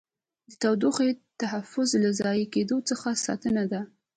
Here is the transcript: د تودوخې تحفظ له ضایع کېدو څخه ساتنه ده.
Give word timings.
د 0.49 0.51
تودوخې 0.61 1.09
تحفظ 1.41 1.89
له 2.03 2.09
ضایع 2.19 2.45
کېدو 2.53 2.77
څخه 2.89 3.07
ساتنه 3.25 3.63
ده. 3.71 3.81